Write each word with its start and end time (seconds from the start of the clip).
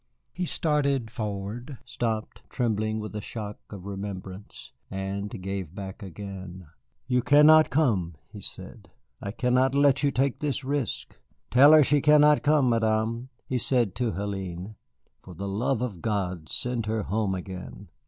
He 0.33 0.47
started 0.47 1.11
forward, 1.11 1.77
stopped, 1.85 2.41
trembling 2.49 2.99
with 2.99 3.15
a 3.15 3.21
shock 3.21 3.59
of 3.69 3.85
remembrance, 3.85 4.71
and 4.89 5.29
gave 5.29 5.75
back 5.75 6.01
again. 6.01 6.65
"You 7.05 7.21
cannot 7.21 7.69
come," 7.69 8.15
he 8.31 8.41
said; 8.41 8.89
"I 9.21 9.29
cannot 9.29 9.75
let 9.75 10.01
you 10.01 10.09
take 10.09 10.39
this 10.39 10.63
risk. 10.63 11.17
Tell 11.51 11.71
her 11.73 11.83
she 11.83 12.01
cannot 12.01 12.41
come, 12.41 12.67
Madame," 12.71 13.29
he 13.45 13.59
said 13.59 13.93
to 13.97 14.13
Hélène. 14.13 14.73
"For 15.21 15.35
the 15.35 15.47
love 15.47 15.83
of 15.83 16.01
God 16.01 16.49
send 16.49 16.87
her 16.87 17.03
home 17.03 17.35
again." 17.35 17.89